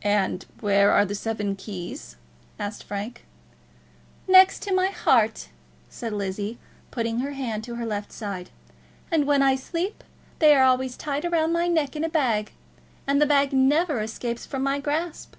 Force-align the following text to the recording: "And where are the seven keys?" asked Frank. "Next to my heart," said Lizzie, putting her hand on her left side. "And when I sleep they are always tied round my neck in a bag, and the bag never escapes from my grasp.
"And 0.00 0.46
where 0.60 0.92
are 0.92 1.04
the 1.04 1.14
seven 1.14 1.54
keys?" 1.54 2.16
asked 2.58 2.82
Frank. 2.84 3.26
"Next 4.26 4.62
to 4.62 4.74
my 4.74 4.86
heart," 4.86 5.50
said 5.90 6.14
Lizzie, 6.14 6.58
putting 6.90 7.18
her 7.18 7.32
hand 7.32 7.68
on 7.68 7.76
her 7.76 7.84
left 7.84 8.10
side. 8.10 8.48
"And 9.10 9.26
when 9.26 9.42
I 9.42 9.56
sleep 9.56 10.02
they 10.38 10.54
are 10.56 10.64
always 10.64 10.96
tied 10.96 11.30
round 11.30 11.52
my 11.52 11.68
neck 11.68 11.94
in 11.96 12.02
a 12.02 12.08
bag, 12.08 12.52
and 13.06 13.20
the 13.20 13.26
bag 13.26 13.52
never 13.52 14.00
escapes 14.00 14.46
from 14.46 14.62
my 14.62 14.80
grasp. 14.80 15.34